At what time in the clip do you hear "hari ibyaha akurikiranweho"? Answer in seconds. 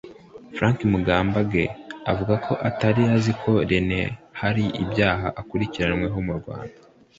4.41-6.17